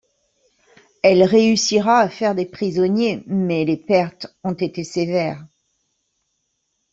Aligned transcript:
Elle 1.03 1.21
réussira 1.21 1.99
à 1.99 2.09
faire 2.09 2.33
des 2.33 2.47
prisonniers, 2.47 3.21
mais 3.27 3.65
les 3.65 3.77
pertes 3.77 4.35
ont 4.43 4.55
été 4.55 4.83
sévères. 4.83 5.45